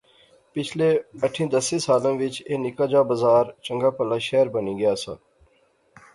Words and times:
پچھلے 0.53 0.87
آٹھِیں 1.23 1.49
دسیں 1.53 1.81
سالیں 1.85 2.15
وچ 2.19 2.35
ایہہ 2.47 2.61
نکا 2.63 2.85
جا 2.91 3.01
بزار 3.09 3.45
چنگا 3.65 3.89
پہلا 3.97 4.17
شہر 4.27 4.47
بنی 4.53 4.73
گیا 4.79 4.93
سا 5.01 5.13